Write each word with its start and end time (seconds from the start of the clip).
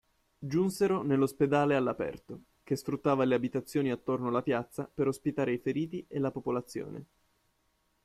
Giunsero 0.39 1.03
nell'ospedale 1.03 1.75
all'aperto, 1.75 2.41
che 2.63 2.75
sfruttava 2.75 3.23
le 3.23 3.35
abitazioni 3.35 3.91
attorno 3.91 4.31
la 4.31 4.41
piazza 4.41 4.89
per 4.91 5.07
ospitare 5.07 5.53
i 5.53 5.59
feriti 5.59 6.03
e 6.09 6.17
la 6.17 6.31
popolazione. 6.31 7.05